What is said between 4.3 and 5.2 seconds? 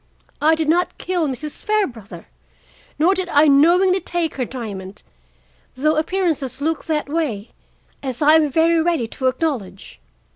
her diamond,